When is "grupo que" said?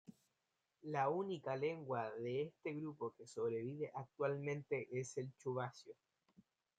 2.73-3.27